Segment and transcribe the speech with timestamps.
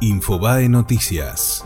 [0.00, 1.64] Infobae Noticias.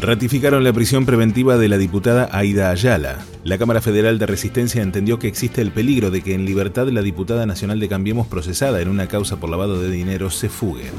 [0.00, 3.24] Ratificaron la prisión preventiva de la diputada Aida Ayala.
[3.48, 7.00] La Cámara Federal de Resistencia entendió que existe el peligro de que en libertad la
[7.00, 10.90] diputada nacional de Cambiemos procesada en una causa por lavado de dinero se fugue.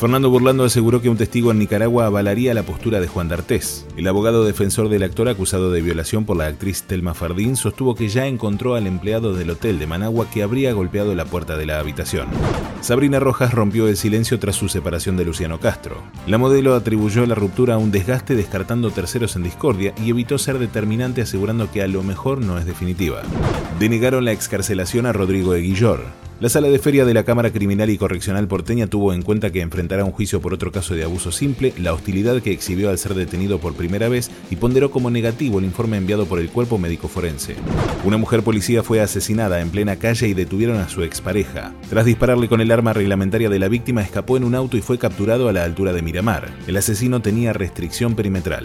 [0.00, 3.86] Fernando Burlando aseguró que un testigo en Nicaragua avalaría la postura de Juan D'Artés.
[3.98, 8.08] El abogado defensor del actor acusado de violación por la actriz Telma Fardín sostuvo que
[8.08, 11.80] ya encontró al empleado del hotel de Managua que habría golpeado la puerta de la
[11.80, 12.28] habitación.
[12.80, 16.02] Sabrina Rojas rompió el silencio tras su separación de Luciano Castro.
[16.26, 20.58] La modelo atribuyó la ruptura a un desgaste descartando terceros en discordia y evitó ser
[20.58, 23.22] determinante asegurando que a lo mejor no es definitiva.
[23.78, 26.04] Denegaron la excarcelación a Rodrigo Eguillor.
[26.40, 29.60] La sala de feria de la Cámara Criminal y Correccional porteña tuvo en cuenta que
[29.60, 33.12] enfrentará un juicio por otro caso de abuso simple, la hostilidad que exhibió al ser
[33.12, 37.08] detenido por primera vez y ponderó como negativo el informe enviado por el cuerpo médico
[37.08, 37.56] forense.
[38.04, 41.74] Una mujer policía fue asesinada en plena calle y detuvieron a su expareja.
[41.90, 44.96] Tras dispararle con el arma reglamentaria de la víctima, escapó en un auto y fue
[44.96, 46.48] capturado a la altura de Miramar.
[46.66, 48.64] El asesino tenía restricción perimetral.